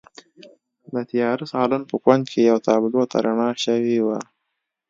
د 0.93 0.95
تیاره 1.09 1.45
سالون 1.53 1.81
په 1.89 1.95
کونج 2.03 2.23
کې 2.33 2.39
یوې 2.47 2.61
تابلو 2.67 3.01
ته 3.11 3.17
رڼا 3.25 3.49
شوې 3.65 3.97
وه 4.05 4.19